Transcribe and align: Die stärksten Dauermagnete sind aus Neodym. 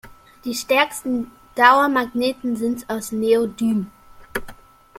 Die 0.45 0.55
stärksten 0.55 1.29
Dauermagnete 1.53 2.55
sind 2.55 2.89
aus 2.89 3.11
Neodym. 3.11 3.91